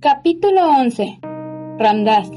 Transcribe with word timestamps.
Capítulo 0.00 0.60
11. 0.78 1.18
Ramdas. 1.76 2.30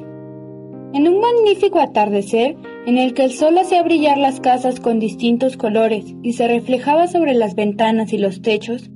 En 0.96 1.08
un 1.08 1.20
magnífico 1.20 1.80
atardecer, 1.80 2.58
en 2.88 2.98
el 2.98 3.14
que 3.14 3.23
el 3.23 3.34
sol 3.34 3.55
hacía 3.59 3.84
brillar 3.84 4.18
las 4.18 4.40
casas 4.40 4.80
con 4.80 5.00
distintos 5.00 5.58
colores 5.58 6.16
y 6.23 6.34
se 6.34 6.48
reflejaba 6.48 7.06
sobre 7.06 7.36
las 7.36 7.54
ventanas 7.54 8.14
y 8.14 8.18
los 8.18 8.42
techos, 8.42 8.90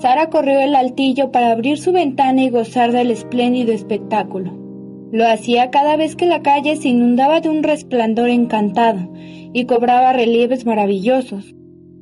Sara 0.00 0.28
corrió 0.28 0.58
el 0.58 0.74
altillo 0.74 1.30
para 1.30 1.52
abrir 1.52 1.78
su 1.78 1.92
ventana 1.92 2.42
y 2.42 2.50
gozar 2.50 2.90
del 2.90 3.12
espléndido 3.12 3.72
espectáculo. 3.72 4.58
Lo 5.12 5.28
hacía 5.28 5.70
cada 5.70 5.94
vez 5.94 6.16
que 6.16 6.26
la 6.26 6.42
calle 6.42 6.74
se 6.74 6.88
inundaba 6.88 7.40
de 7.40 7.48
un 7.48 7.62
resplandor 7.62 8.28
encantado 8.28 9.08
y 9.52 9.66
cobraba 9.66 10.12
relieves 10.12 10.66
maravillosos. 10.66 11.54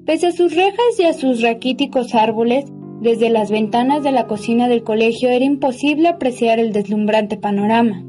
Pese 0.07 0.29
a 0.29 0.33
sus 0.33 0.55
rejas 0.55 0.99
y 0.99 1.03
a 1.03 1.13
sus 1.13 1.43
raquíticos 1.43 2.15
árboles, 2.15 2.65
desde 3.01 3.31
las 3.31 3.51
ventanas 3.51 4.03
de 4.03 4.11
la 4.11 4.27
cocina 4.27 4.69
del 4.69 4.83
colegio 4.83 5.31
era 5.31 5.45
imposible 5.45 6.09
apreciar 6.09 6.59
el 6.59 6.73
deslumbrante 6.73 7.37
panorama. 7.37 8.05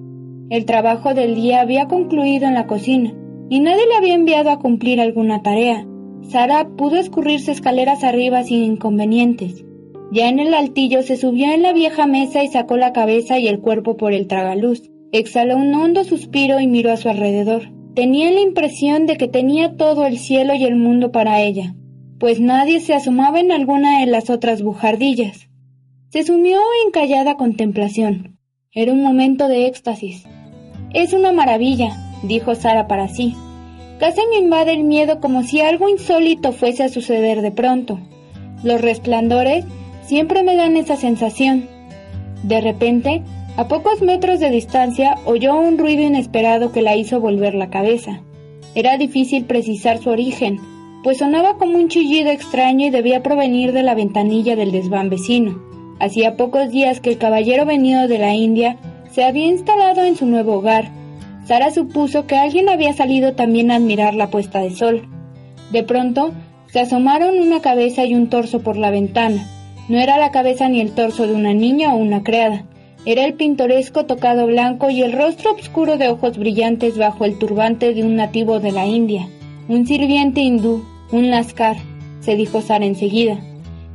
El 0.50 0.66
trabajo 0.66 1.14
del 1.14 1.36
día 1.36 1.62
había 1.62 1.88
concluido 1.88 2.48
en 2.48 2.56
la 2.56 2.66
cocina 2.66 3.14
y 3.50 3.60
nadie 3.60 3.86
le 3.88 3.96
había 3.96 4.16
enviado 4.16 4.50
a 4.50 4.58
cumplir 4.58 5.00
alguna 5.00 5.44
tarea. 5.44 5.86
Sara 6.24 6.70
pudo 6.76 6.98
escurrirse 6.98 7.52
escaleras 7.52 8.04
arriba 8.04 8.44
sin 8.44 8.64
inconvenientes. 8.64 9.64
Ya 10.12 10.28
en 10.28 10.40
el 10.40 10.56
altillo 10.56 11.04
se 11.04 11.18
subió 11.18 11.54
en 11.54 11.62
la 11.62 11.72
vieja 11.72 12.08
mesa 12.08 12.44
y 12.44 12.48
sacó 12.48 12.76
la 12.76 12.92
cabeza 12.92 13.38
y 13.38 13.48
el 13.48 13.60
cuerpo 13.60 13.96
por 13.96 14.14
el 14.14 14.26
tragaluz. 14.26 14.90
Exhaló 15.12 15.56
un 15.56 15.74
hondo 15.76 16.04
suspiro 16.04 16.60
y 16.60 16.66
miró 16.66 16.92
a 16.92 16.98
su 16.98 17.10
alrededor. 17.10 17.72
Tenía 17.94 18.32
la 18.32 18.42
impresión 18.42 19.06
de 19.06 19.18
que 19.18 19.28
tenía 19.28 19.76
todo 19.76 20.08
el 20.08 20.18
cielo 20.18 20.56
y 20.56 20.64
el 20.64 20.76
mundo 20.76 21.12
para 21.12 21.42
ella 21.42 21.76
pues 22.20 22.40
nadie 22.40 22.82
se 22.82 22.94
asomaba 22.94 23.40
en 23.40 23.52
alguna 23.52 24.00
de 24.00 24.06
las 24.06 24.30
otras 24.30 24.62
bujardillas. 24.62 25.48
Se 26.10 26.24
sumió 26.24 26.60
en 26.86 26.92
callada 26.92 27.38
contemplación. 27.38 28.38
Era 28.72 28.92
un 28.92 29.02
momento 29.02 29.48
de 29.48 29.68
éxtasis. 29.68 30.26
Es 30.94 31.14
una 31.14 31.32
maravilla, 31.32 31.96
dijo 32.24 32.56
Sara 32.56 32.88
para 32.88 33.08
sí. 33.08 33.36
Casi 34.00 34.22
me 34.30 34.38
invade 34.38 34.74
el 34.74 34.84
miedo 34.84 35.20
como 35.20 35.44
si 35.44 35.62
algo 35.62 35.88
insólito 35.88 36.52
fuese 36.52 36.84
a 36.84 36.90
suceder 36.90 37.42
de 37.42 37.52
pronto. 37.52 38.00
Los 38.64 38.82
resplandores 38.82 39.66
siempre 40.06 40.44
me 40.44 40.56
dan 40.56 40.76
esa 40.76 40.98
sensación. 40.98 41.68
De 42.44 42.60
repente, 42.60 43.24
a 43.56 43.68
pocos 43.68 44.02
metros 44.02 44.40
de 44.40 44.50
distancia, 44.50 45.16
oyó 45.26 45.58
un 45.58 45.78
ruido 45.78 46.04
inesperado 46.04 46.72
que 46.72 46.82
la 46.82 46.96
hizo 46.96 47.20
volver 47.20 47.56
la 47.56 47.70
cabeza. 47.70 48.22
Era 48.76 48.98
difícil 48.98 49.46
precisar 49.46 50.00
su 50.00 50.10
origen, 50.10 50.60
pues 51.04 51.20
sonaba 51.20 51.58
como 51.58 51.78
un 51.78 51.88
chillido 51.88 52.30
extraño 52.30 52.88
y 52.88 52.90
debía 52.90 53.24
provenir 53.24 53.72
de 53.72 53.84
la 53.84 53.96
ventanilla 53.96 54.56
del 54.56 54.72
desván 54.72 55.10
vecino. 55.10 55.62
Hacía 56.00 56.38
pocos 56.38 56.70
días 56.70 57.00
que 57.00 57.10
el 57.10 57.18
caballero 57.18 57.66
venido 57.66 58.08
de 58.08 58.18
la 58.18 58.34
India 58.34 58.78
se 59.12 59.24
había 59.24 59.46
instalado 59.46 60.04
en 60.04 60.16
su 60.16 60.26
nuevo 60.26 60.54
hogar. 60.54 60.92
Sara 61.46 61.72
supuso 61.72 62.28
que 62.28 62.38
alguien 62.38 62.70
había 62.70 62.94
salido 62.94 63.34
también 63.34 63.72
a 63.72 63.76
admirar 63.76 64.14
la 64.14 64.30
puesta 64.30 64.60
de 64.60 64.72
sol. 64.72 65.08
De 65.72 65.84
pronto, 65.84 66.32
se 66.68 66.80
asomaron 66.80 67.40
una 67.40 67.62
cabeza 67.62 68.06
y 68.06 68.14
un 68.14 68.30
torso 68.30 68.62
por 68.62 68.78
la 68.78 68.92
ventana. 68.92 69.48
No 69.88 69.98
era 69.98 70.18
la 70.18 70.32
cabeza 70.32 70.70
ni 70.70 70.82
el 70.82 70.92
torso 70.92 71.26
de 71.26 71.34
una 71.34 71.54
niña 71.54 71.94
o 71.94 71.98
una 71.98 72.24
criada. 72.24 72.66
Era 73.06 73.26
el 73.26 73.34
pintoresco 73.34 74.06
tocado 74.06 74.46
blanco 74.46 74.90
y 74.90 75.02
el 75.02 75.14
rostro 75.14 75.56
oscuro 75.56 75.98
de 75.98 76.10
ojos 76.10 76.38
brillantes 76.38 76.98
bajo 76.98 77.26
el 77.26 77.40
turbante 77.40 77.94
de 77.94 78.04
un 78.04 78.16
nativo 78.16 78.60
de 78.60 78.72
la 78.72 78.86
India. 78.86 79.28
Un 79.68 79.88
sirviente 79.88 80.42
hindú, 80.42 80.84
un 81.12 81.32
lascar, 81.32 81.78
se 82.20 82.36
dijo 82.36 82.62
Sara 82.62 82.86
enseguida. 82.86 83.40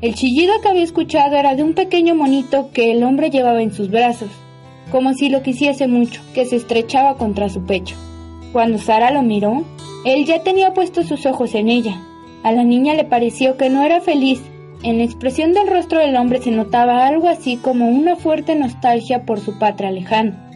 El 0.01 0.15
chillido 0.15 0.53
que 0.61 0.69
había 0.69 0.83
escuchado 0.83 1.37
era 1.37 1.55
de 1.55 1.63
un 1.63 1.75
pequeño 1.75 2.15
monito 2.15 2.71
que 2.73 2.91
el 2.91 3.05
hombre 3.05 3.31
llevaba 3.31 3.63
en 3.63 3.73
sus 3.73 3.91
brazos, 3.91 4.31
como 4.91 5.15
si 5.15 5.29
lo 5.29 5.43
quisiese 5.43 5.87
mucho, 5.87 6.21
que 6.35 6.45
se 6.45 6.57
estrechaba 6.57 7.17
contra 7.17 7.49
su 7.49 7.65
pecho. 7.65 7.95
Cuando 8.53 8.79
Sara 8.79 9.11
lo 9.11 9.23
miró, 9.23 9.65
él 10.05 10.27
ya 10.27 10.43
tenía 10.43 10.75
puestos 10.75 11.07
sus 11.07 11.25
ojos 11.27 11.55
en 11.55 11.69
ella. 11.69 12.01
A 12.43 12.53
la 12.53 12.65
niña 12.65 12.95
le 12.95 13.05
pareció 13.05 13.57
que 13.57 13.71
no 13.71 13.83
era 13.83 14.01
feliz. 14.01 14.43
En 14.83 14.99
la 14.99 15.05
expresión 15.05 15.55
del 15.55 15.69
rostro 15.69 16.01
del 16.01 16.17
hombre 16.17 16.43
se 16.43 16.51
notaba 16.51 17.07
algo 17.07 17.29
así 17.29 17.57
como 17.57 17.89
una 17.89 18.17
fuerte 18.17 18.55
nostalgia 18.55 19.25
por 19.25 19.41
su 19.41 19.59
patria 19.59 19.91
lejana. 19.91 20.51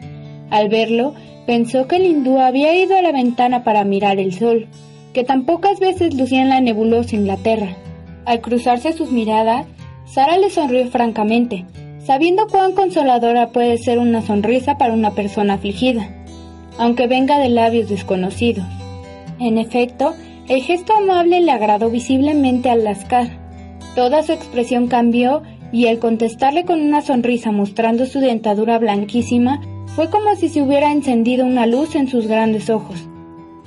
Al 0.51 0.69
verlo, 0.69 1.15
pensó 1.47 1.87
que 1.87 1.97
el 1.97 2.05
hindú 2.05 2.39
había 2.39 2.75
ido 2.75 2.97
a 2.97 3.03
la 3.03 3.13
ventana 3.13 3.65
para 3.65 3.85
mirar 3.85 4.19
el 4.19 4.35
sol, 4.35 4.69
que 5.13 5.25
tan 5.25 5.45
pocas 5.45 5.81
veces 5.81 6.15
lucía 6.15 6.43
en 6.43 6.49
la 6.49 6.61
nebulosa 6.61 7.17
Inglaterra. 7.17 7.77
Al 8.25 8.41
cruzarse 8.41 8.93
sus 8.93 9.11
miradas, 9.11 9.67
Sara 10.05 10.39
le 10.39 10.51
sonrió 10.51 10.87
francamente, 10.89 11.67
sabiendo 12.05 12.47
cuán 12.47 12.73
consoladora 12.73 13.51
puede 13.51 13.79
ser 13.79 13.99
una 13.99 14.23
sonrisa 14.23 14.79
para 14.79 14.95
una 14.95 15.13
persona 15.13 15.55
afligida, 15.55 16.09
aunque 16.79 17.07
venga 17.07 17.39
de 17.39 17.49
labios 17.49 17.89
desconocidos. 17.89 18.65
En 19.39 19.59
efecto, 19.59 20.15
el 20.49 20.63
gesto 20.63 20.95
amable 20.95 21.41
le 21.41 21.53
agradó 21.53 21.91
visiblemente 21.91 22.71
al 22.71 22.85
Lascar. 22.85 23.29
Toda 23.95 24.23
su 24.23 24.33
expresión 24.33 24.89
cambió 24.89 25.43
y 25.73 25.87
al 25.87 25.99
contestarle 25.99 26.65
con 26.65 26.81
una 26.81 27.03
sonrisa 27.03 27.53
mostrando 27.53 28.07
su 28.07 28.21
dentadura 28.21 28.79
blanquísima, 28.79 29.61
fue 29.95 30.09
como 30.11 30.35
si 30.37 30.49
se 30.49 30.63
hubiera 30.63 30.93
encendido 30.93 31.45
una 31.45 31.67
luz 31.67 31.95
en 31.95 32.09
sus 32.09 32.27
grandes 32.27 32.71
ojos. 32.71 33.09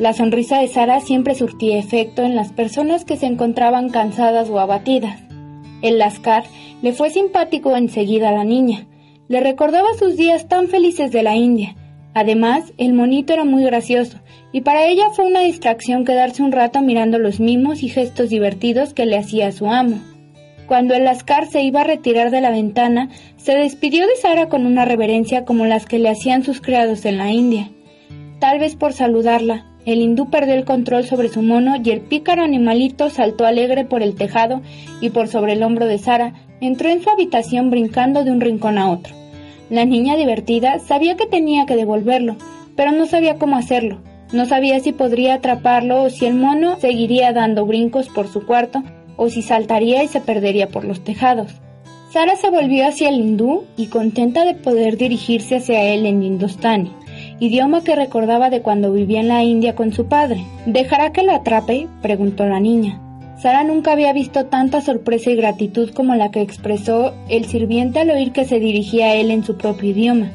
La 0.02 0.14
sonrisa 0.14 0.58
de 0.58 0.68
Sara 0.68 1.00
siempre 1.00 1.36
surtía 1.36 1.78
efecto 1.78 2.24
en 2.24 2.36
las 2.36 2.52
personas 2.52 3.06
que 3.06 3.18
se 3.18 3.28
encontraban 3.28 3.92
cansadas 3.92 4.50
o 4.50 4.60
abatidas. 4.60 5.20
El 5.84 6.00
Lascar 6.00 6.44
le 6.82 6.92
fue 6.92 7.12
simpático 7.12 7.78
enseguida 7.78 8.30
a 8.30 8.32
la 8.32 8.44
niña. 8.44 8.88
Le 9.28 9.42
recordaba 9.42 9.94
sus 10.00 10.18
días 10.18 10.48
tan 10.48 10.70
felices 10.70 11.12
de 11.12 11.22
la 11.22 11.36
India. 11.36 11.76
Además, 12.16 12.74
el 12.80 12.94
monito 12.94 13.34
era 13.34 13.44
muy 13.44 13.64
gracioso, 13.64 14.18
y 14.52 14.62
para 14.62 14.88
ella 14.88 15.12
fue 15.14 15.28
una 15.28 15.42
distracción 15.42 16.04
quedarse 16.04 16.42
un 16.42 16.52
rato 16.52 16.82
mirando 16.82 17.20
los 17.20 17.40
mimos 17.40 17.84
y 17.84 17.88
gestos 17.88 18.32
divertidos 18.32 18.96
que 18.96 19.06
le 19.06 19.20
hacía 19.20 19.52
su 19.52 19.68
amo. 19.68 20.00
Cuando 20.66 20.96
el 20.96 21.04
Lascar 21.04 21.46
se 21.46 21.62
iba 21.62 21.82
a 21.82 21.84
retirar 21.84 22.32
de 22.32 22.42
la 22.42 22.50
ventana, 22.50 23.10
se 23.38 23.54
despidió 23.54 24.08
de 24.08 24.16
Sara 24.16 24.50
con 24.50 24.66
una 24.66 24.84
reverencia 24.84 25.46
como 25.46 25.68
las 25.68 25.86
que 25.86 26.00
le 26.00 26.10
hacían 26.10 26.44
sus 26.44 26.60
criados 26.60 27.06
en 27.06 27.20
la 27.20 27.30
India. 27.30 27.70
Tal 28.40 28.58
vez 28.58 28.76
por 28.76 28.94
saludarla, 28.94 29.68
el 29.86 30.02
hindú 30.02 30.30
perdió 30.30 30.54
el 30.54 30.66
control 30.66 31.06
sobre 31.06 31.30
su 31.30 31.42
mono 31.42 31.76
y 31.84 31.90
el 31.90 32.02
pícaro 32.02 32.44
animalito 32.44 33.10
saltó 33.10 33.46
alegre 33.46 33.84
por 33.84 34.04
el 34.04 34.16
tejado 34.16 34.62
y 35.00 35.10
por 35.10 35.28
sobre 35.28 35.54
el 35.54 35.64
hombro 35.64 35.88
de 35.88 35.98
Sara 35.98 36.34
entró 36.60 36.90
en 36.90 37.02
su 37.02 37.10
habitación 37.10 37.72
brincando 37.72 38.24
de 38.24 38.32
un 38.32 38.42
rincón 38.42 38.78
a 38.78 38.92
otro. 38.92 39.16
La 39.70 39.86
niña 39.86 40.18
divertida 40.18 40.80
sabía 40.80 41.16
que 41.18 41.26
tenía 41.26 41.66
que 41.66 41.76
devolverlo, 41.76 42.36
pero 42.76 42.92
no 42.92 43.08
sabía 43.08 43.38
cómo 43.40 43.56
hacerlo. 43.56 44.02
No 44.32 44.46
sabía 44.46 44.80
si 44.80 44.92
podría 44.92 45.36
atraparlo 45.36 46.04
o 46.04 46.10
si 46.10 46.26
el 46.26 46.36
mono 46.36 46.80
seguiría 46.80 47.34
dando 47.34 47.66
brincos 47.66 48.08
por 48.10 48.28
su 48.28 48.46
cuarto 48.46 48.84
o 49.18 49.30
si 49.30 49.42
saltaría 49.42 50.04
y 50.04 50.08
se 50.08 50.22
perdería 50.22 50.70
por 50.70 50.86
los 50.86 51.04
tejados. 51.04 51.54
Sara 52.12 52.36
se 52.36 52.50
volvió 52.50 52.88
hacia 52.88 53.10
el 53.10 53.16
hindú 53.16 53.64
y 53.78 53.88
contenta 53.88 54.46
de 54.46 54.54
poder 54.54 54.98
dirigirse 54.98 55.56
hacia 55.56 55.82
él 55.84 56.06
en 56.06 56.22
hindostani 56.22 56.92
idioma 57.42 57.84
que 57.84 57.96
recordaba 57.96 58.52
de 58.52 58.62
cuando 58.62 58.94
vivía 58.94 59.20
en 59.20 59.28
la 59.28 59.44
India 59.44 59.74
con 59.74 59.92
su 59.92 60.06
padre. 60.06 60.46
¿Dejará 60.68 61.12
que 61.12 61.24
lo 61.24 61.34
atrape? 61.34 61.88
preguntó 62.00 62.46
la 62.46 62.60
niña. 62.60 63.02
Sara 63.40 63.64
nunca 63.64 63.94
había 63.94 64.14
visto 64.14 64.46
tanta 64.46 64.80
sorpresa 64.80 65.32
y 65.32 65.36
gratitud 65.36 65.90
como 65.90 66.14
la 66.14 66.30
que 66.30 66.42
expresó 66.42 67.16
el 67.30 67.46
sirviente 67.46 68.00
al 68.00 68.12
oír 68.12 68.32
que 68.32 68.46
se 68.46 68.60
dirigía 68.60 69.08
a 69.08 69.16
él 69.16 69.32
en 69.32 69.44
su 69.44 69.58
propio 69.58 69.90
idioma. 69.90 70.32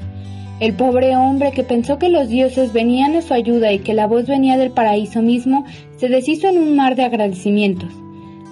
El 0.58 0.74
pobre 0.74 1.16
hombre 1.16 1.52
que 1.52 1.62
pensó 1.62 1.96
que 1.96 2.08
los 2.08 2.28
dioses 2.28 2.72
venían 2.72 3.14
a 3.14 3.22
su 3.22 3.34
ayuda 3.34 3.72
y 3.72 3.78
que 3.78 3.94
la 3.94 4.08
voz 4.08 4.26
venía 4.26 4.58
del 4.58 4.72
paraíso 4.72 5.22
mismo, 5.22 5.64
se 5.98 6.08
deshizo 6.08 6.48
en 6.48 6.58
un 6.58 6.74
mar 6.74 6.96
de 6.96 7.04
agradecimientos. 7.04 7.92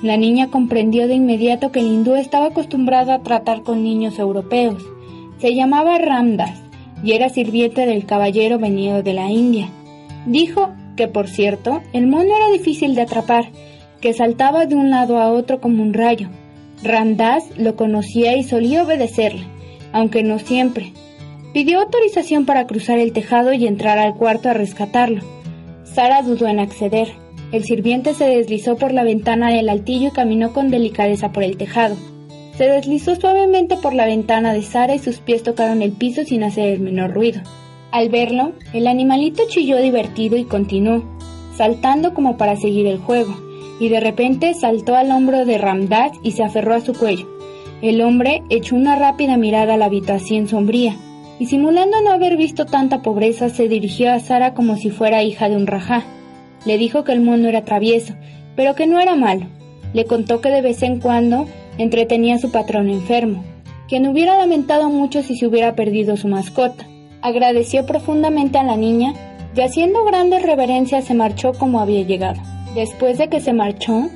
La 0.00 0.17
niña 0.17 0.50
comprendió 0.50 1.09
de 1.09 1.15
inmediato 1.15 1.73
que 1.73 1.81
el 1.81 1.87
hindú 1.87 2.15
estaba 2.15 2.47
acostumbrado 2.47 3.11
a 3.11 3.25
tratar 3.25 3.62
con 3.65 3.83
niños 3.83 4.21
europeos. 4.21 4.81
Se 5.39 5.57
llamaba 5.57 5.99
Ramdas 5.99 6.63
y 7.05 7.12
era 7.12 7.29
sirviente 7.29 7.87
del 7.87 8.06
caballero 8.06 8.59
venido 8.59 9.03
de 9.03 9.12
la 9.12 9.31
India. 9.31 9.69
Dijo 10.27 10.73
que, 10.97 11.06
por 11.06 11.29
cierto, 11.29 11.83
el 11.93 12.06
mono 12.06 12.35
era 12.35 12.51
difícil 12.51 12.95
de 12.95 13.03
atrapar, 13.03 13.51
que 14.01 14.15
saltaba 14.15 14.67
de 14.67 14.75
un 14.75 14.91
lado 14.91 15.19
a 15.19 15.31
otro 15.31 15.61
como 15.61 15.83
un 15.83 15.93
rayo. 15.93 16.29
Ramdas 16.83 17.45
lo 17.56 17.77
conocía 17.77 18.37
y 18.37 18.43
solía 18.43 18.83
obedecerle. 18.83 19.47
aunque 19.93 20.25
no 20.25 20.41
siempre. 20.41 20.93
Pidió 21.53 21.79
autorización 21.79 22.47
para 22.47 22.67
cruzar 22.67 22.99
el 22.99 23.12
tejado 23.12 23.53
y 23.53 23.65
entrar 23.65 23.97
al 23.97 24.17
cuarto 24.17 24.49
a 24.49 24.53
rescatarlo. 24.53 25.21
Sara 25.85 26.23
dudó 26.23 26.49
en 26.49 26.59
acceder. 26.59 27.12
El 27.53 27.62
sirviente 27.62 28.12
se 28.15 28.25
deslizó 28.25 28.75
por 28.75 28.93
la 28.93 29.05
ventana 29.05 29.53
del 29.53 29.69
altillo 29.69 30.09
y 30.09 30.11
caminó 30.11 30.53
con 30.53 30.69
delicadeza 30.69 31.31
por 31.31 31.45
el 31.45 31.57
tejado. 31.57 31.95
Se 32.56 32.65
deslizó 32.65 33.17
suavemente 33.17 33.77
por 33.77 33.95
la 33.95 34.06
ventana 34.06 34.53
de 34.53 34.62
Sara 34.62 34.95
y 34.95 35.01
sus 35.01 35.19
pies 35.19 35.43
tocaron 35.43 35.83
el 35.83 35.93
piso 35.93 36.23
sin 36.25 36.45
hacer 36.45 36.69
el 36.69 36.81
menor 36.81 37.12
ruido. 37.12 37.41
Al 37.91 38.11
verlo, 38.11 38.53
el 38.73 38.87
animalito 38.87 39.43
chilló 39.49 39.79
divertido 39.79 40.37
y 40.37 40.45
continuó, 40.45 41.03
saltando 41.56 42.15
como 42.15 42.37
para 42.37 42.56
seguir 42.56 42.87
el 42.87 42.99
juego, 42.99 43.35
y 43.81 43.89
de 43.89 43.99
repente 43.99 44.55
saltó 44.55 44.95
al 44.95 45.11
hombro 45.11 45.45
de 45.45 45.59
Ramdas 45.59 46.12
y 46.23 46.33
se 46.33 46.45
aferró 46.45 46.75
a 46.75 46.81
su 46.81 46.93
cuello. 46.93 47.29
El 47.83 48.01
hombre 48.01 48.43
echó 48.51 48.77
una 48.77 48.95
rápida 48.97 49.37
mirada 49.37 49.75
a 49.75 49.77
la 49.77 49.87
habitación 49.87 50.47
sombría, 50.47 50.97
y 51.41 51.47
simulando 51.47 52.00
no 52.03 52.12
haber 52.12 52.37
visto 52.37 52.67
tanta 52.67 53.03
pobreza, 53.03 53.49
se 53.49 53.69
dirigió 53.69 54.12
a 54.12 54.21
Sara 54.21 54.55
como 54.55 54.77
si 54.77 54.91
fuera 54.91 55.25
hija 55.25 55.49
de 55.49 55.57
un 55.57 55.67
rajá. 55.67 56.05
Le 56.65 56.79
dijo 56.79 57.03
que 57.03 57.12
el 57.12 57.21
mono 57.21 57.49
era 57.49 57.65
travieso, 57.65 58.15
pero 58.55 58.77
que 58.77 58.87
no 58.87 59.00
era 59.00 59.17
malo. 59.17 59.47
Le 59.93 60.05
contó 60.05 60.41
que 60.41 60.50
de 60.50 60.62
vez 60.62 60.83
en 60.83 61.00
cuando 61.00 61.47
entretenía 61.79 62.37
a 62.37 62.38
su 62.38 62.50
patrón 62.50 62.88
enfermo, 62.88 63.44
quien 63.88 64.06
hubiera 64.06 64.37
lamentado 64.37 64.88
mucho 64.88 65.23
si 65.23 65.37
se 65.37 65.47
hubiera 65.47 65.75
perdido 65.75 66.17
su 66.17 66.29
mascota. 66.29 66.87
Agradeció 67.23 67.87
profundamente 67.87 68.59
a 68.59 68.62
la 68.62 68.76
niña 68.76 69.15
y 69.56 69.61
haciendo 69.61 70.05
grandes 70.05 70.43
reverencias 70.43 71.05
se 71.05 71.15
marchó 71.15 71.53
como 71.53 71.81
había 71.81 72.03
llegado. 72.03 72.41
Después 72.75 73.19
de 73.19 73.29
que 73.29 73.41
se 73.41 73.53
marchó, 73.53 74.09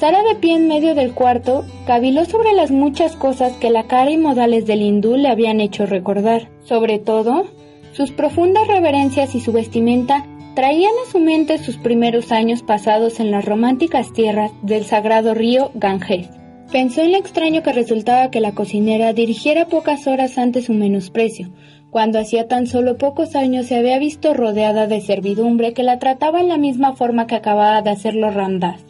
Sara 0.00 0.22
de 0.22 0.34
pie 0.34 0.54
en 0.54 0.66
medio 0.66 0.94
del 0.94 1.12
cuarto 1.12 1.66
caviló 1.86 2.24
sobre 2.24 2.54
las 2.54 2.70
muchas 2.70 3.16
cosas 3.16 3.52
que 3.58 3.68
la 3.68 3.82
cara 3.82 4.10
y 4.10 4.16
modales 4.16 4.64
del 4.64 4.80
hindú 4.80 5.16
le 5.16 5.28
habían 5.28 5.60
hecho 5.60 5.84
recordar. 5.84 6.48
Sobre 6.64 6.98
todo, 6.98 7.44
sus 7.92 8.10
profundas 8.10 8.66
reverencias 8.66 9.34
y 9.34 9.40
su 9.40 9.52
vestimenta 9.52 10.24
traían 10.54 10.92
a 11.06 11.10
su 11.10 11.18
mente 11.18 11.58
sus 11.58 11.76
primeros 11.76 12.32
años 12.32 12.62
pasados 12.62 13.20
en 13.20 13.30
las 13.30 13.44
románticas 13.44 14.14
tierras 14.14 14.52
del 14.62 14.86
sagrado 14.86 15.34
río 15.34 15.70
Ganges. 15.74 16.39
Pensó 16.72 17.00
en 17.00 17.10
lo 17.10 17.18
extraño 17.18 17.64
que 17.64 17.72
resultaba 17.72 18.30
que 18.30 18.40
la 18.40 18.52
cocinera 18.52 19.12
dirigiera 19.12 19.66
pocas 19.66 20.06
horas 20.06 20.38
antes 20.38 20.66
su 20.66 20.72
menosprecio, 20.72 21.50
cuando 21.90 22.20
hacía 22.20 22.46
tan 22.46 22.68
solo 22.68 22.96
pocos 22.96 23.34
años 23.34 23.66
se 23.66 23.74
había 23.74 23.98
visto 23.98 24.34
rodeada 24.34 24.86
de 24.86 25.00
servidumbre 25.00 25.72
que 25.72 25.82
la 25.82 25.98
trataba 25.98 26.40
en 26.40 26.46
la 26.46 26.58
misma 26.58 26.94
forma 26.94 27.26
que 27.26 27.34
acababa 27.34 27.82
de 27.82 27.90
hacerlo 27.90 28.30
Ramdas, 28.30 28.84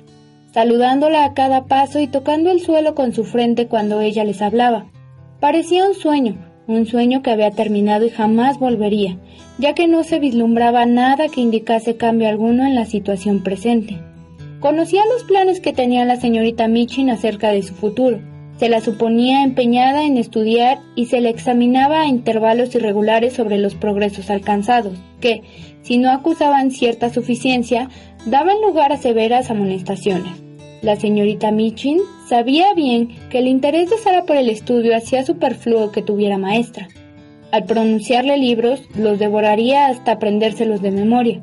saludándola 0.53 1.25
a 1.25 1.32
cada 1.32 1.65
paso 1.65 2.00
y 2.00 2.06
tocando 2.06 2.50
el 2.50 2.61
suelo 2.61 2.94
con 2.94 3.15
su 3.15 3.25
frente 3.25 3.67
cuando 3.67 4.03
ella 4.03 4.25
les 4.25 4.43
hablaba. 4.43 4.85
Parecía 5.41 5.87
un 5.87 5.94
sueño, 5.94 6.37
un 6.67 6.85
sueño 6.85 7.23
que 7.23 7.31
había 7.31 7.50
terminado 7.50 8.05
y 8.05 8.11
jamás 8.11 8.59
volvería, 8.59 9.17
ya 9.59 9.73
que 9.75 9.88
no 9.88 10.05
se 10.05 10.19
vislumbraba 10.19 10.85
nada 10.85 11.29
que 11.29 11.41
indicase 11.41 11.97
cambio 11.97 12.29
alguno 12.29 12.67
en 12.67 12.75
la 12.75 12.85
situación 12.85 13.43
presente. 13.43 14.10
Conocía 14.61 15.03
los 15.07 15.25
planes 15.25 15.59
que 15.61 15.73
tenía 15.73 16.05
la 16.05 16.21
señorita 16.21 16.69
Michin 16.69 17.09
acerca 17.09 17.51
de 17.51 17.62
su 17.62 17.75
futuro. 17.75 18.21
Se 18.59 18.69
la 18.69 18.83
suponía 18.83 19.43
empeñada 19.43 20.05
en 20.05 20.19
estudiar 20.19 20.81
y 20.95 21.07
se 21.07 21.23
le 21.23 21.31
examinaba 21.31 22.03
a 22.03 22.07
intervalos 22.07 22.75
irregulares 22.75 23.33
sobre 23.33 23.57
los 23.57 23.75
progresos 23.75 24.29
alcanzados, 24.29 24.99
que, 25.19 25.43
si 25.81 25.97
no 25.97 26.11
acusaban 26.11 26.73
cierta 26.73 27.09
suficiencia, 27.09 27.89
daban 28.27 28.61
lugar 28.61 28.93
a 28.93 28.99
severas 28.99 29.51
amonestaciones. 29.51 30.33
La 30.83 30.97
señorita 30.97 31.51
Michin 31.53 31.99
sabía 32.29 32.75
bien 32.75 33.17
que 33.31 33.39
el 33.39 33.49
interés 33.49 33.89
de 33.89 33.97
Sara 33.97 34.27
por 34.27 34.37
el 34.37 34.51
estudio 34.51 34.95
hacía 34.95 35.25
superfluo 35.25 35.91
que 35.91 36.03
tuviera 36.03 36.37
maestra. 36.37 36.89
Al 37.51 37.65
pronunciarle 37.65 38.37
libros, 38.37 38.83
los 38.95 39.19
devoraría 39.19 39.87
hasta 39.87 40.12
aprendérselos 40.12 40.83
de 40.83 40.91
memoria, 40.91 41.41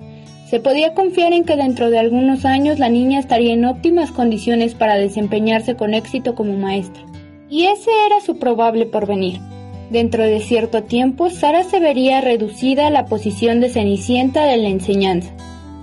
se 0.50 0.62
podía 0.62 0.94
confiar 0.94 1.34
en 1.34 1.44
que 1.44 1.58
dentro 1.58 1.90
de 1.90 2.00
algunos 2.00 2.46
años 2.46 2.80
la 2.80 2.88
niña 2.88 3.20
estaría 3.20 3.54
en 3.54 3.66
óptimas 3.66 4.12
condiciones 4.12 4.76
para 4.76 4.96
desempeñarse 4.96 5.76
con 5.76 5.94
éxito 5.94 6.36
como 6.36 6.54
maestra. 6.54 7.04
Y 7.50 7.66
ese 7.66 7.90
era 8.06 8.22
su 8.22 8.40
probable 8.40 8.86
porvenir. 8.86 9.40
Dentro 9.90 10.24
de 10.24 10.40
cierto 10.40 10.84
tiempo, 10.84 11.30
Sara 11.30 11.64
se 11.64 11.80
vería 11.80 12.22
reducida 12.22 12.88
a 12.88 12.92
la 12.92 13.06
posición 13.06 13.60
de 13.60 13.70
cenicienta 13.70 14.46
de 14.46 14.58
la 14.58 14.70
enseñanza, 14.70 15.32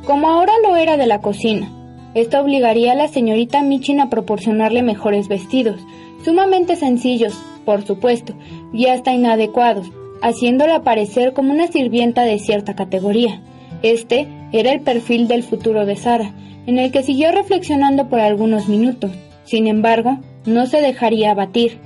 como 0.06 0.28
ahora 0.28 0.52
lo 0.62 0.76
era 0.76 0.96
de 0.96 1.06
la 1.06 1.20
cocina. 1.20 1.70
Esto 2.14 2.40
obligaría 2.40 2.92
a 2.92 2.96
la 2.96 3.08
señorita 3.08 3.62
Michin 3.62 4.00
a 4.00 4.08
proporcionarle 4.08 4.82
mejores 4.82 5.28
vestidos, 5.28 5.80
sumamente 6.24 6.76
sencillos, 6.76 7.34
por 7.64 7.84
supuesto, 7.84 8.34
y 8.72 8.86
hasta 8.86 9.12
inadecuados, 9.12 9.90
haciéndola 10.22 10.82
parecer 10.82 11.32
como 11.32 11.52
una 11.52 11.66
sirvienta 11.66 12.22
de 12.22 12.38
cierta 12.38 12.74
categoría. 12.74 13.42
Este 13.82 14.28
era 14.54 14.72
el 14.72 14.82
perfil 14.82 15.26
del 15.26 15.42
futuro 15.42 15.84
de 15.84 15.96
Sara, 15.96 16.32
en 16.66 16.78
el 16.78 16.92
que 16.92 17.02
siguió 17.02 17.32
reflexionando 17.32 18.08
por 18.08 18.20
algunos 18.20 18.68
minutos. 18.68 19.10
Sin 19.42 19.66
embargo, 19.66 20.18
no 20.46 20.66
se 20.66 20.80
dejaría 20.80 21.32
abatir. 21.32 21.78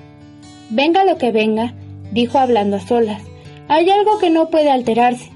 Venga 0.69 1.07
lo 1.07 1.17
que 1.17 1.33
venga, 1.33 1.73
dijo 2.13 2.39
hablando 2.39 2.77
a 2.77 2.81
solas, 2.81 3.23
hay 3.69 3.89
algo 3.89 4.19
que 4.19 4.29
no 4.29 4.51
puede 4.51 4.71
alterarse. 4.71 5.31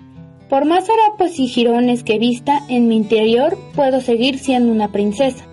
Por 0.50 0.66
más 0.66 0.86
harapos 0.90 1.38
y 1.38 1.46
jirones 1.46 2.04
que 2.04 2.18
vista, 2.18 2.60
en 2.68 2.88
mi 2.88 2.96
interior 2.96 3.56
puedo 3.74 4.02
seguir 4.02 4.38
siendo 4.38 4.70
una 4.70 4.92
princesa. 4.92 5.46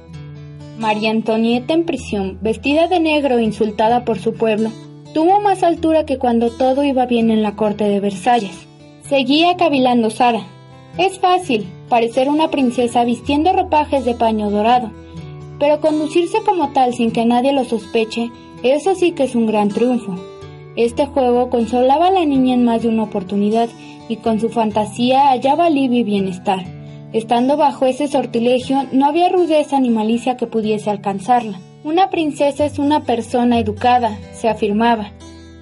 María 0.77 1.11
Antonieta 1.11 1.73
en 1.73 1.85
prisión, 1.85 2.39
vestida 2.41 2.87
de 2.87 2.99
negro 2.99 3.37
e 3.37 3.43
insultada 3.43 4.03
por 4.03 4.19
su 4.19 4.33
pueblo, 4.33 4.69
tuvo 5.13 5.39
más 5.39 5.63
altura 5.63 6.05
que 6.05 6.17
cuando 6.17 6.51
todo 6.51 6.83
iba 6.83 7.05
bien 7.05 7.31
en 7.31 7.41
la 7.41 7.55
corte 7.55 7.85
de 7.85 8.01
Versalles. 8.01 8.67
Seguía 9.07 9.55
cavilando 9.55 10.09
Sara, 10.09 10.45
es 10.97 11.19
fácil 11.19 11.67
parecer 11.87 12.29
una 12.29 12.49
princesa 12.49 13.03
vistiendo 13.03 13.53
ropajes 13.53 14.05
de 14.05 14.15
paño 14.15 14.49
dorado, 14.49 14.91
pero 15.59 15.81
conducirse 15.81 16.39
como 16.45 16.69
tal 16.69 16.93
sin 16.93 17.11
que 17.11 17.25
nadie 17.25 17.53
lo 17.53 17.65
sospeche, 17.65 18.31
eso 18.63 18.95
sí 18.95 19.11
que 19.11 19.23
es 19.23 19.35
un 19.35 19.47
gran 19.47 19.69
triunfo. 19.69 20.15
Este 20.75 21.05
juego 21.05 21.49
consolaba 21.49 22.07
a 22.07 22.11
la 22.11 22.25
niña 22.25 22.53
en 22.53 22.63
más 22.63 22.81
de 22.81 22.89
una 22.89 23.03
oportunidad 23.03 23.69
y 24.07 24.17
con 24.17 24.39
su 24.39 24.49
fantasía 24.49 25.29
hallaba 25.29 25.65
alivio 25.65 25.99
y 25.99 26.03
bienestar. 26.03 26.63
Estando 27.11 27.57
bajo 27.57 27.85
ese 27.85 28.07
sortilegio 28.07 28.85
no 28.91 29.05
había 29.05 29.29
rudeza 29.29 29.79
ni 29.79 29.89
malicia 29.89 30.37
que 30.37 30.47
pudiese 30.47 30.89
alcanzarla. 30.89 31.59
Una 31.83 32.09
princesa 32.09 32.65
es 32.65 32.77
una 32.77 33.03
persona 33.03 33.57
educada, 33.57 34.17
se 34.33 34.47
afirmaba. 34.47 35.11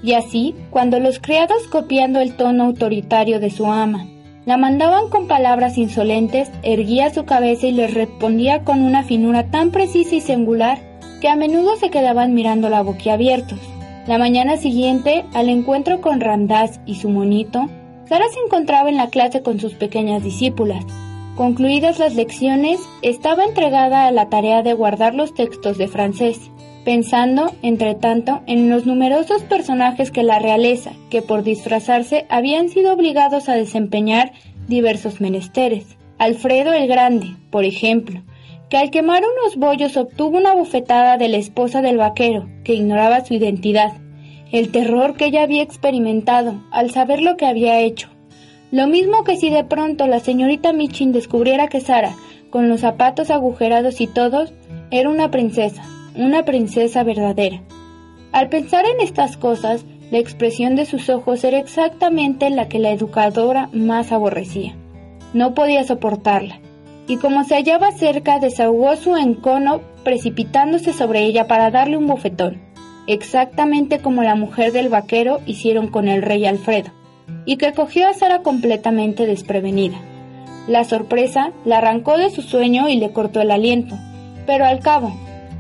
Y 0.03 0.13
así, 0.13 0.55
cuando 0.69 0.99
los 0.99 1.19
criados 1.19 1.63
copiando 1.69 2.19
el 2.19 2.35
tono 2.35 2.65
autoritario 2.65 3.39
de 3.39 3.49
su 3.49 3.65
ama, 3.65 4.07
la 4.47 4.55
mandaban 4.55 5.09
con 5.09 5.27
palabras 5.27 5.77
insolentes, 5.77 6.49
erguía 6.63 7.13
su 7.13 7.25
cabeza 7.25 7.67
y 7.67 7.73
les 7.73 7.93
respondía 7.93 8.63
con 8.63 8.81
una 8.81 9.03
finura 9.03 9.51
tan 9.51 9.71
precisa 9.71 10.15
y 10.15 10.21
singular 10.21 10.79
que 11.19 11.27
a 11.27 11.35
menudo 11.35 11.75
se 11.75 11.89
quedaban 11.89 12.33
mirándola 12.33 12.81
boquiabiertos. 12.81 13.59
La 14.07 14.17
mañana 14.17 14.55
siguiente, 14.55 15.25
al 15.33 15.49
encuentro 15.49 15.99
con 15.99 16.21
Ramdas 16.21 16.79
y 16.85 16.95
su 16.95 17.09
monito, 17.09 17.67
Sara 18.07 18.23
se 18.33 18.39
encontraba 18.39 18.87
en 18.87 18.95
la 18.95 19.09
clase 19.09 19.41
con 19.41 19.59
sus 19.59 19.73
pequeñas 19.73 20.23
discípulas. 20.23 20.85
Concluidas 21.35 21.99
las 21.99 22.15
lecciones, 22.15 22.79
estaba 23.01 23.43
entregada 23.43 24.07
a 24.07 24.11
la 24.11 24.29
tarea 24.29 24.63
de 24.63 24.71
guardar 24.71 25.13
los 25.13 25.33
textos 25.33 25.77
de 25.77 25.89
francés, 25.89 26.51
pensando, 26.87 27.53
entre 27.63 27.95
tanto, 27.95 28.43
en 28.47 28.69
los 28.69 28.85
numerosos 28.85 29.43
personajes 29.43 30.09
que 30.09 30.23
la 30.23 30.39
realeza, 30.39 30.93
que 31.09 31.21
por 31.21 31.43
disfrazarse 31.43 32.25
habían 32.29 32.69
sido 32.69 32.93
obligados 32.93 33.49
a 33.49 33.55
desempeñar 33.55 34.31
diversos 34.69 35.19
menesteres. 35.19 35.97
Alfredo 36.17 36.71
el 36.71 36.87
Grande, 36.87 37.35
por 37.51 37.65
ejemplo, 37.65 38.23
que 38.69 38.77
al 38.77 38.89
quemar 38.89 39.23
unos 39.23 39.57
bollos 39.57 39.97
obtuvo 39.97 40.37
una 40.37 40.53
bofetada 40.53 41.17
de 41.17 41.27
la 41.27 41.35
esposa 41.35 41.81
del 41.81 41.97
vaquero, 41.97 42.47
que 42.63 42.75
ignoraba 42.75 43.25
su 43.25 43.33
identidad, 43.33 43.91
el 44.53 44.71
terror 44.71 45.17
que 45.17 45.25
ella 45.25 45.43
había 45.43 45.63
experimentado 45.63 46.63
al 46.71 46.91
saber 46.91 47.21
lo 47.21 47.35
que 47.35 47.47
había 47.47 47.81
hecho. 47.81 48.07
Lo 48.71 48.87
mismo 48.87 49.25
que 49.25 49.35
si 49.35 49.49
de 49.49 49.65
pronto 49.65 50.07
la 50.07 50.21
señorita 50.21 50.71
Michin 50.71 51.11
descubriera 51.11 51.67
que 51.67 51.81
Sara, 51.81 52.15
con 52.49 52.69
los 52.69 52.79
zapatos 52.79 53.29
agujerados 53.29 53.99
y 53.99 54.07
todos, 54.07 54.53
era 54.89 55.09
una 55.09 55.31
princesa, 55.31 55.83
una 56.17 56.43
princesa 56.43 57.03
verdadera. 57.03 57.61
Al 58.31 58.49
pensar 58.49 58.85
en 58.85 58.99
estas 58.99 59.37
cosas, 59.37 59.85
la 60.11 60.19
expresión 60.19 60.75
de 60.75 60.85
sus 60.85 61.09
ojos 61.09 61.43
era 61.43 61.59
exactamente 61.59 62.49
la 62.49 62.67
que 62.67 62.79
la 62.79 62.91
educadora 62.91 63.69
más 63.73 64.11
aborrecía. 64.11 64.75
No 65.33 65.53
podía 65.53 65.83
soportarla, 65.83 66.59
y 67.07 67.17
como 67.17 67.43
se 67.43 67.55
hallaba 67.55 67.91
cerca, 67.91 68.39
desahogó 68.39 68.95
su 68.95 69.15
encono 69.15 69.81
precipitándose 70.03 70.93
sobre 70.93 71.23
ella 71.23 71.47
para 71.47 71.71
darle 71.71 71.97
un 71.97 72.07
bofetón, 72.07 72.61
exactamente 73.07 73.99
como 73.99 74.23
la 74.23 74.35
mujer 74.35 74.71
del 74.71 74.89
vaquero 74.89 75.39
hicieron 75.45 75.87
con 75.87 76.07
el 76.07 76.21
rey 76.21 76.45
Alfredo, 76.45 76.91
y 77.45 77.57
que 77.57 77.73
cogió 77.73 78.07
a 78.07 78.13
Sara 78.13 78.39
completamente 78.41 79.25
desprevenida. 79.25 79.97
La 80.67 80.83
sorpresa 80.83 81.51
la 81.65 81.77
arrancó 81.77 82.17
de 82.17 82.29
su 82.29 82.41
sueño 82.41 82.89
y 82.89 82.97
le 82.97 83.11
cortó 83.11 83.41
el 83.41 83.51
aliento, 83.51 83.95
pero 84.45 84.65
al 84.65 84.79
cabo, 84.79 85.13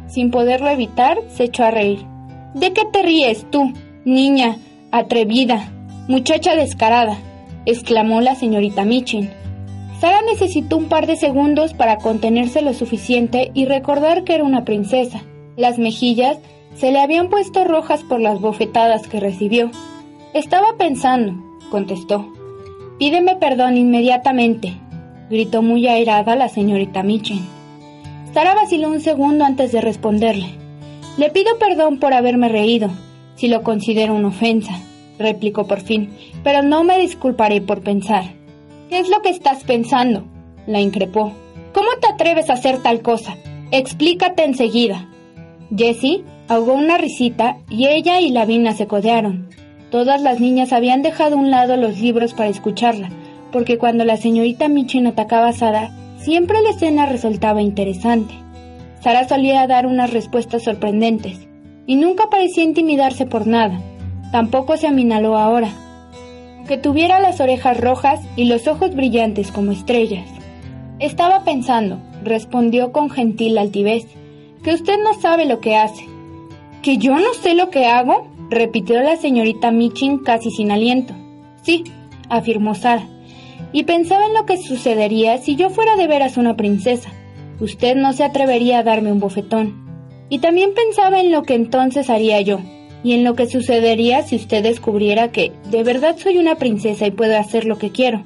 sin 0.07 0.31
poderlo 0.31 0.69
evitar, 0.69 1.19
se 1.29 1.45
echó 1.45 1.63
a 1.63 1.71
reír. 1.71 2.05
¿De 2.53 2.73
qué 2.73 2.83
te 2.91 3.03
ríes 3.03 3.45
tú, 3.49 3.73
niña? 4.05 4.57
Atrevida, 4.91 5.71
muchacha 6.07 6.55
descarada, 6.55 7.17
exclamó 7.65 8.21
la 8.21 8.35
señorita 8.35 8.85
Michin. 8.85 9.29
Sara 9.99 10.21
necesitó 10.21 10.77
un 10.77 10.85
par 10.85 11.07
de 11.07 11.17
segundos 11.17 11.73
para 11.73 11.97
contenerse 11.97 12.61
lo 12.61 12.73
suficiente 12.73 13.51
y 13.53 13.65
recordar 13.65 14.23
que 14.23 14.35
era 14.35 14.43
una 14.43 14.63
princesa. 14.63 15.23
Las 15.55 15.79
mejillas 15.79 16.37
se 16.75 16.91
le 16.91 16.99
habían 16.99 17.29
puesto 17.29 17.63
rojas 17.63 18.03
por 18.03 18.21
las 18.21 18.39
bofetadas 18.39 19.07
que 19.07 19.19
recibió. 19.19 19.71
Estaba 20.33 20.77
pensando, 20.77 21.33
contestó. 21.71 22.31
Pídeme 22.99 23.35
perdón 23.35 23.77
inmediatamente, 23.77 24.73
gritó 25.29 25.61
muy 25.61 25.87
airada 25.87 26.35
la 26.35 26.47
señorita 26.47 27.03
Michin. 27.03 27.56
Sara 28.37 28.53
vaciló 28.53 28.89
un 28.89 29.01
segundo 29.01 29.45
antes 29.45 29.71
de 29.71 29.81
responderle. 29.81 30.45
Le 31.17 31.31
pido 31.31 31.57
perdón 31.57 31.97
por 31.97 32.13
haberme 32.13 32.49
reído, 32.49 32.91
si 33.33 33.47
lo 33.47 33.63
considero 33.63 34.13
una 34.13 34.27
ofensa, 34.27 34.79
replicó 35.17 35.65
por 35.65 35.81
fin, 35.81 36.11
pero 36.43 36.61
no 36.61 36.83
me 36.83 36.99
disculparé 36.99 37.61
por 37.61 37.81
pensar. 37.81 38.25
¿Qué 38.91 38.99
es 38.99 39.09
lo 39.09 39.23
que 39.23 39.29
estás 39.29 39.63
pensando? 39.63 40.23
la 40.67 40.79
increpó. 40.79 41.31
¿Cómo 41.73 41.87
te 41.99 42.09
atreves 42.13 42.51
a 42.51 42.53
hacer 42.53 42.77
tal 42.83 43.01
cosa? 43.01 43.35
Explícate 43.71 44.43
enseguida. 44.43 45.09
Jessie 45.75 46.23
ahogó 46.47 46.73
una 46.73 46.99
risita 46.99 47.57
y 47.71 47.87
ella 47.87 48.19
y 48.21 48.29
Lavina 48.29 48.73
se 48.73 48.85
codearon. 48.85 49.49
Todas 49.89 50.21
las 50.21 50.39
niñas 50.39 50.73
habían 50.73 51.01
dejado 51.01 51.37
a 51.37 51.39
un 51.39 51.49
lado 51.49 51.75
los 51.75 51.99
libros 51.99 52.35
para 52.35 52.49
escucharla, 52.49 53.09
porque 53.51 53.79
cuando 53.79 54.05
la 54.05 54.17
señorita 54.17 54.67
Michin 54.67 55.07
atacaba 55.07 55.47
a 55.47 55.53
Sara, 55.53 55.89
siempre 56.19 56.61
la 56.61 56.71
escena 56.71 57.05
resultaba 57.05 57.61
interesante. 57.61 58.33
Sara 59.01 59.27
solía 59.27 59.67
dar 59.67 59.85
unas 59.85 60.11
respuestas 60.11 60.63
sorprendentes, 60.63 61.47
y 61.85 61.95
nunca 61.95 62.29
parecía 62.29 62.63
intimidarse 62.63 63.25
por 63.25 63.47
nada. 63.47 63.79
Tampoco 64.31 64.75
se 64.77 64.87
aminaló 64.87 65.37
ahora, 65.37 65.69
que 66.67 66.77
tuviera 66.77 67.19
las 67.19 67.39
orejas 67.39 67.79
rojas 67.79 68.19
y 68.35 68.45
los 68.45 68.67
ojos 68.67 68.93
brillantes 68.93 69.51
como 69.51 69.71
estrellas. 69.71 70.29
Estaba 70.99 71.43
pensando, 71.43 71.99
respondió 72.23 72.91
con 72.91 73.09
gentil 73.09 73.57
altivez, 73.57 74.05
que 74.63 74.73
usted 74.73 74.97
no 75.01 75.13
sabe 75.13 75.45
lo 75.45 75.61
que 75.61 75.75
hace. 75.75 76.05
¿Que 76.81 76.97
yo 76.97 77.15
no 77.15 77.33
sé 77.33 77.53
lo 77.53 77.69
que 77.69 77.85
hago? 77.85 78.27
repitió 78.49 79.01
la 79.01 79.17
señorita 79.17 79.71
Michin 79.71 80.19
casi 80.19 80.51
sin 80.51 80.71
aliento. 80.71 81.13
Sí, 81.61 81.83
afirmó 82.29 82.75
Sara, 82.75 83.07
y 83.71 83.83
pensaba 83.83 84.25
en 84.25 84.33
lo 84.33 84.45
que 84.45 84.57
sucedería 84.57 85.37
si 85.37 85.55
yo 85.55 85.69
fuera 85.69 85.95
de 85.95 86.07
veras 86.07 86.37
una 86.37 86.55
princesa. 86.55 87.11
Usted 87.59 87.95
no 87.95 88.13
se 88.13 88.23
atrevería 88.23 88.79
a 88.79 88.83
darme 88.83 89.11
un 89.11 89.19
bofetón. 89.19 89.85
Y 90.29 90.39
también 90.39 90.73
pensaba 90.73 91.19
en 91.19 91.31
lo 91.31 91.43
que 91.43 91.55
entonces 91.55 92.09
haría 92.09 92.41
yo, 92.41 92.59
y 93.03 93.13
en 93.13 93.23
lo 93.23 93.35
que 93.35 93.47
sucedería 93.47 94.23
si 94.23 94.35
usted 94.35 94.63
descubriera 94.63 95.31
que 95.31 95.53
de 95.71 95.83
verdad 95.83 96.17
soy 96.17 96.37
una 96.37 96.55
princesa 96.55 97.07
y 97.07 97.11
puedo 97.11 97.37
hacer 97.37 97.65
lo 97.65 97.77
que 97.77 97.91
quiero. 97.91 98.23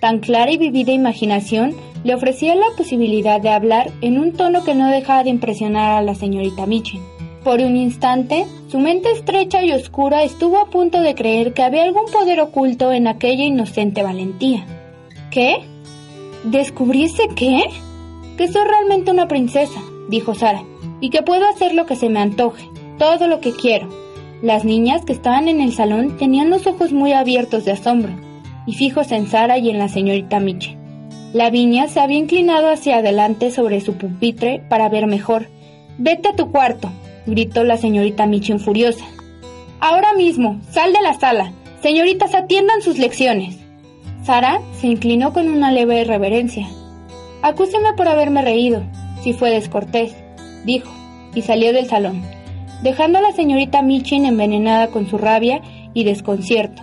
Tan 0.00 0.18
clara 0.18 0.50
y 0.52 0.58
vivida 0.58 0.92
imaginación 0.92 1.74
le 2.04 2.14
ofrecía 2.14 2.54
la 2.54 2.66
posibilidad 2.76 3.40
de 3.40 3.50
hablar 3.50 3.90
en 4.00 4.18
un 4.18 4.32
tono 4.32 4.64
que 4.64 4.74
no 4.74 4.90
dejaba 4.90 5.24
de 5.24 5.30
impresionar 5.30 5.98
a 5.98 6.02
la 6.02 6.14
señorita 6.14 6.66
Michin. 6.66 7.17
Por 7.48 7.62
un 7.62 7.78
instante, 7.78 8.44
su 8.70 8.78
mente 8.78 9.10
estrecha 9.10 9.64
y 9.64 9.72
oscura 9.72 10.22
estuvo 10.22 10.58
a 10.58 10.66
punto 10.66 11.00
de 11.00 11.14
creer 11.14 11.54
que 11.54 11.62
había 11.62 11.84
algún 11.84 12.04
poder 12.12 12.40
oculto 12.40 12.92
en 12.92 13.06
aquella 13.06 13.42
inocente 13.42 14.02
valentía. 14.02 14.66
¿Qué? 15.30 15.62
¿Descubriese 16.44 17.22
qué? 17.34 17.64
Que 18.36 18.48
soy 18.48 18.66
realmente 18.66 19.10
una 19.10 19.28
princesa, 19.28 19.80
dijo 20.10 20.34
Sara, 20.34 20.62
y 21.00 21.08
que 21.08 21.22
puedo 21.22 21.48
hacer 21.48 21.74
lo 21.74 21.86
que 21.86 21.96
se 21.96 22.10
me 22.10 22.20
antoje, 22.20 22.68
todo 22.98 23.28
lo 23.28 23.40
que 23.40 23.52
quiero. 23.52 23.88
Las 24.42 24.66
niñas 24.66 25.06
que 25.06 25.14
estaban 25.14 25.48
en 25.48 25.62
el 25.62 25.72
salón 25.72 26.18
tenían 26.18 26.50
los 26.50 26.66
ojos 26.66 26.92
muy 26.92 27.12
abiertos 27.12 27.64
de 27.64 27.72
asombro 27.72 28.12
y 28.66 28.74
fijos 28.74 29.10
en 29.10 29.26
Sara 29.26 29.56
y 29.56 29.70
en 29.70 29.78
la 29.78 29.88
señorita 29.88 30.38
Miche. 30.38 30.76
La 31.32 31.48
viña 31.48 31.88
se 31.88 32.00
había 32.00 32.18
inclinado 32.18 32.68
hacia 32.68 32.98
adelante 32.98 33.50
sobre 33.50 33.80
su 33.80 33.94
pupitre 33.94 34.62
para 34.68 34.90
ver 34.90 35.06
mejor. 35.06 35.48
Vete 35.96 36.28
a 36.28 36.36
tu 36.36 36.52
cuarto, 36.52 36.92
gritó 37.28 37.62
la 37.64 37.76
señorita 37.76 38.26
Michin 38.26 38.58
furiosa. 38.58 39.04
Ahora 39.80 40.14
mismo, 40.14 40.60
sal 40.70 40.92
de 40.92 41.02
la 41.02 41.14
sala. 41.14 41.52
Señoritas, 41.82 42.34
atiendan 42.34 42.82
sus 42.82 42.98
lecciones. 42.98 43.56
Sara 44.24 44.60
se 44.80 44.88
inclinó 44.88 45.32
con 45.32 45.48
una 45.48 45.70
leve 45.70 46.02
reverencia. 46.04 46.66
Acúseme 47.42 47.92
por 47.96 48.08
haberme 48.08 48.42
reído, 48.42 48.82
si 49.22 49.32
fue 49.32 49.50
descortés, 49.50 50.12
dijo, 50.64 50.90
y 51.34 51.42
salió 51.42 51.72
del 51.72 51.86
salón 51.86 52.20
dejando 52.82 53.18
a 53.18 53.22
la 53.22 53.32
señorita 53.32 53.82
Michin 53.82 54.24
envenenada 54.24 54.88
con 54.88 55.08
su 55.08 55.18
rabia 55.18 55.62
y 55.94 56.04
desconcierto, 56.04 56.82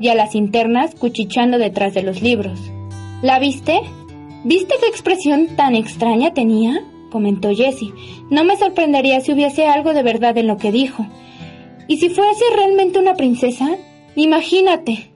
y 0.00 0.08
a 0.08 0.14
las 0.14 0.34
internas 0.34 0.94
cuchicheando 0.94 1.58
detrás 1.58 1.94
de 1.94 2.02
los 2.02 2.22
libros. 2.22 2.58
¿La 3.22 3.38
viste? 3.38 3.80
¿Viste 4.44 4.74
qué 4.80 4.86
expresión 4.86 5.48
tan 5.56 5.74
extraña 5.74 6.32
tenía? 6.32 6.84
Comentó 7.14 7.54
Jessie. 7.54 7.94
No 8.28 8.42
me 8.42 8.56
sorprendería 8.56 9.20
si 9.20 9.30
hubiese 9.30 9.68
algo 9.68 9.94
de 9.94 10.02
verdad 10.02 10.36
en 10.36 10.48
lo 10.48 10.56
que 10.56 10.72
dijo. 10.72 11.06
¿Y 11.86 11.98
si 11.98 12.08
fuese 12.08 12.44
realmente 12.56 12.98
una 12.98 13.14
princesa? 13.14 13.68
Imagínate, 14.16 15.13